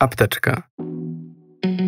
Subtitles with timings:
[0.00, 0.62] Apteczka,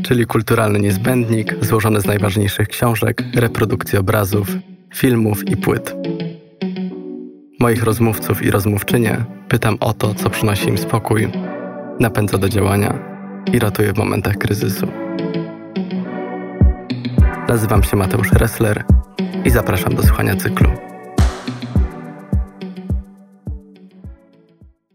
[0.02, 4.48] czyli kulturalny niezbędnik złożony z najważniejszych książek, reprodukcji obrazów,
[4.94, 5.94] filmów i płyt.
[7.60, 11.28] Moich rozmówców i rozmówczynie pytam o to, co przynosi im spokój,
[12.00, 12.98] napędza do działania
[13.52, 14.86] i ratuje w momentach kryzysu.
[17.48, 18.84] Nazywam się Mateusz Ressler
[19.44, 20.70] i zapraszam do słuchania cyklu.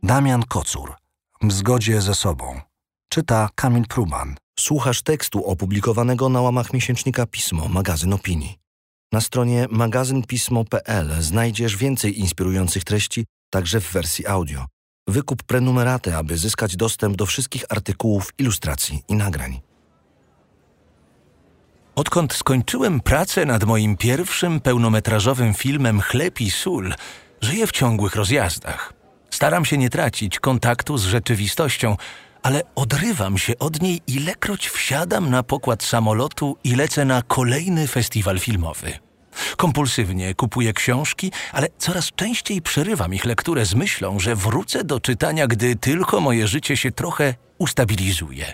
[0.03, 0.93] Damian Kocur.
[1.41, 2.74] W zgodzie ze sobą.
[3.15, 4.35] Czyta Kamil Pruban.
[4.59, 8.57] Słuchasz tekstu opublikowanego na łamach miesięcznika Pismo, magazyn opinii.
[9.11, 14.65] Na stronie magazynpismo.pl znajdziesz więcej inspirujących treści, także w wersji audio.
[15.07, 19.61] Wykup prenumeraty, aby zyskać dostęp do wszystkich artykułów, ilustracji i nagrań.
[21.95, 26.93] Odkąd skończyłem pracę nad moim pierwszym pełnometrażowym filmem Chleb i sól,
[27.41, 28.93] żyję w ciągłych rozjazdach.
[29.29, 31.97] Staram się nie tracić kontaktu z rzeczywistością,
[32.45, 38.39] ale odrywam się od niej ilekroć wsiadam na pokład samolotu i lecę na kolejny festiwal
[38.39, 38.93] filmowy.
[39.57, 45.47] Kompulsywnie kupuję książki, ale coraz częściej przerywam ich lekturę z myślą, że wrócę do czytania,
[45.47, 48.53] gdy tylko moje życie się trochę ustabilizuje.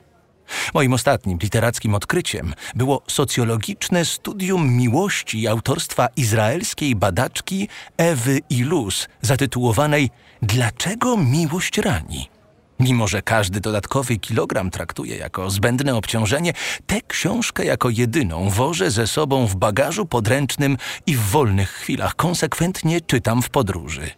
[0.73, 10.09] Moim ostatnim literackim odkryciem było socjologiczne studium miłości autorstwa izraelskiej badaczki Ewy Ilus, zatytułowanej
[10.41, 12.30] Dlaczego miłość rani?
[12.81, 16.53] Mimo, że każdy dodatkowy kilogram traktuje jako zbędne obciążenie,
[16.87, 23.01] tę książkę jako jedyną wożę ze sobą w bagażu podręcznym i w wolnych chwilach konsekwentnie
[23.01, 24.11] czytam w podróży.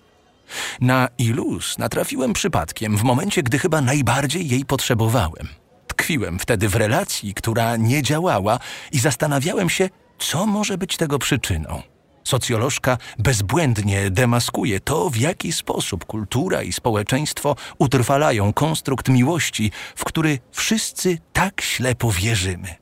[0.82, 5.48] Na Ilus natrafiłem przypadkiem w momencie, gdy chyba najbardziej jej potrzebowałem.
[5.88, 8.60] Tkwiłem wtedy w relacji, która nie działała
[8.92, 9.90] i zastanawiałem się,
[10.20, 11.93] co może być tego przyczyną.
[12.24, 20.40] Socjolożka bezbłędnie demaskuje to, w jaki sposób kultura i społeczeństwo utrwalają konstrukt miłości, w który
[20.52, 22.76] wszyscy tak ślepo wierzymy.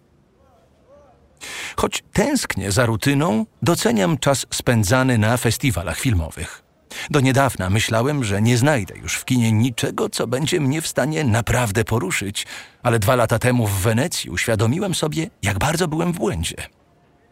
[1.76, 6.64] Choć tęsknię za rutyną, doceniam czas spędzany na festiwalach filmowych.
[7.10, 11.24] Do niedawna myślałem, że nie znajdę już w kinie niczego, co będzie mnie w stanie
[11.24, 12.46] naprawdę poruszyć,
[12.84, 16.56] ale dwa lata temu w Wenecji uświadomiłem sobie, jak bardzo byłem w błędzie.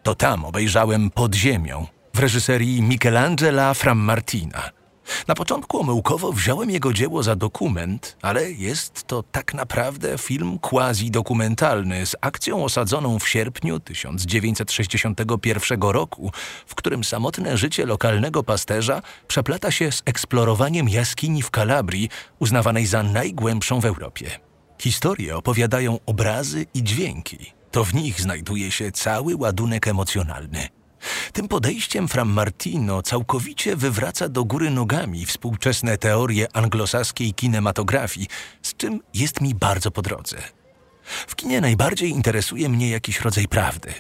[0.03, 1.88] To tam obejrzałem Pod ziemią
[2.19, 4.69] w reżyserii Michelangela Frammartina.
[5.28, 12.06] Na początku omyłkowo wziąłem jego dzieło za dokument, ale jest to tak naprawdę film quasi-dokumentalny
[12.06, 16.31] z akcją osadzoną w sierpniu 1961 roku,
[16.68, 22.09] w którym samotne życie lokalnego pasterza przeplata się z eksplorowaniem jaskini w Kalabrii,
[22.40, 24.40] uznawanej za najgłębszą w Europie.
[24.81, 27.53] Historie opowiadają obrazy i dźwięki.
[27.72, 30.78] To w nich znajduje się cały ładunek emocjonalny.
[31.34, 38.28] Tym podejściem Fram Martino całkowicie wywraca do góry nogami współczesne teorie anglosaskiej kinematografii,
[38.62, 40.38] z czym jest mi bardzo po drodze.
[41.28, 43.94] W kinie najbardziej interesuje mnie jakiś rodzaj prawdy.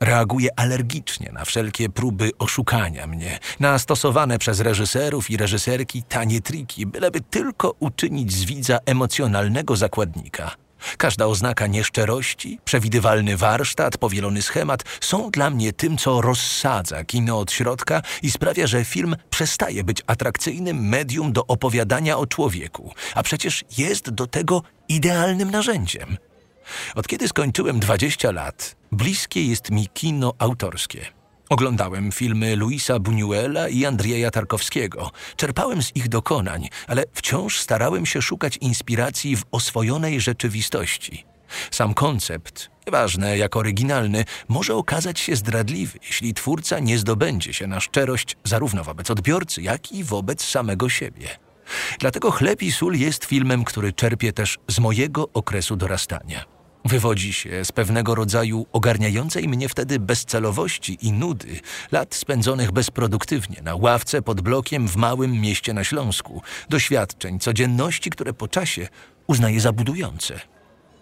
[0.00, 6.86] Reaguję alergicznie na wszelkie próby oszukania mnie, na stosowane przez reżyserów i reżyserki tanie triki,
[6.86, 10.50] byleby tylko uczynić z widza emocjonalnego zakładnika–
[10.98, 17.52] Każda oznaka nieszczerości, przewidywalny warsztat, powielony schemat są dla mnie tym, co rozsadza kino od
[17.52, 23.64] środka i sprawia, że film przestaje być atrakcyjnym medium do opowiadania o człowieku, a przecież
[23.78, 26.16] jest do tego idealnym narzędziem.
[26.94, 31.06] Od kiedy skończyłem 20 lat, bliskie jest mi kino autorskie.
[31.48, 35.10] Oglądałem filmy Luisa Buñuela i Andrzeja Tarkowskiego.
[35.36, 41.24] Czerpałem z ich dokonań, ale wciąż starałem się szukać inspiracji w oswojonej rzeczywistości.
[41.70, 47.80] Sam koncept, nieważne jak oryginalny, może okazać się zdradliwy, jeśli twórca nie zdobędzie się na
[47.80, 51.28] szczerość zarówno wobec odbiorcy, jak i wobec samego siebie.
[51.98, 56.55] Dlatego Chleb i Sól jest filmem, który czerpie też z mojego okresu dorastania.
[56.86, 61.60] Wywodzi się z pewnego rodzaju ogarniającej mnie wtedy bezcelowości i nudy,
[61.92, 68.32] lat spędzonych bezproduktywnie na ławce pod blokiem w małym mieście na Śląsku, doświadczeń, codzienności, które
[68.32, 68.88] po czasie
[69.26, 70.40] uznaję za budujące.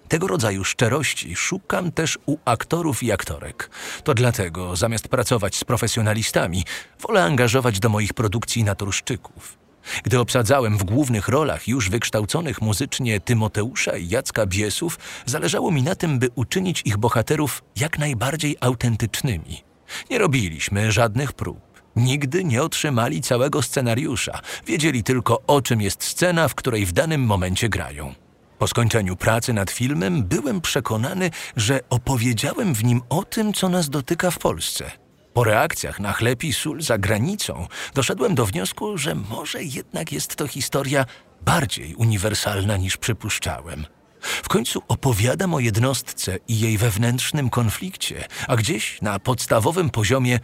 [0.09, 3.70] Tego rodzaju szczerości szukam też u aktorów i aktorek.
[4.05, 6.64] To dlatego, zamiast pracować z profesjonalistami,
[7.00, 9.63] wolę angażować do moich produkcji naturszczyków.
[10.05, 15.95] Gdy obsadzałem w głównych rolach już wykształconych muzycznie Tymoteusza i Jacka Biesów, zależało mi na
[15.95, 19.63] tym, by uczynić ich bohaterów jak najbardziej autentycznymi.
[20.11, 21.61] Nie robiliśmy żadnych prób.
[21.97, 24.41] Nigdy nie otrzymali całego scenariusza.
[24.67, 28.15] Wiedzieli tylko, o czym jest scena, w której w danym momencie grają.
[28.59, 33.91] Po skończeniu pracy nad filmem byłem przekonany, że opowiedziałem w nim o tym, co nas
[33.91, 34.91] dotyka w Polsce–
[35.35, 40.37] po reakcjach na chleb i sól za granicą doszedłem do wniosku, że może jednak jest
[40.37, 41.05] to historia
[41.43, 43.87] bardziej uniwersalna niż przypuszczałem.
[44.21, 50.41] W końcu opowiadam o jednostce i jej wewnętrznym konflikcie, a gdzieś na podstawowym poziomie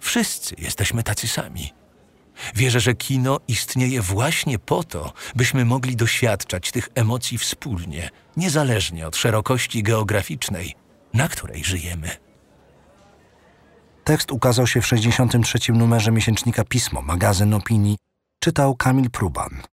[0.00, 1.72] wszyscy jesteśmy tacy sami.
[2.54, 9.16] Wierzę, że kino istnieje właśnie po to, byśmy mogli doświadczać tych emocji wspólnie, niezależnie od
[9.16, 10.74] szerokości geograficznej,
[11.14, 12.31] na której żyjemy.
[14.04, 15.72] Tekst ukazał się w 63.
[15.72, 17.96] numerze miesięcznika Pismo, magazyn opinii.
[18.40, 19.62] Czytał Kamil Pruban.